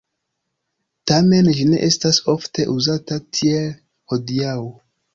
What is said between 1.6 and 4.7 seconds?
ne estas ofte uzata tiel hodiaŭ.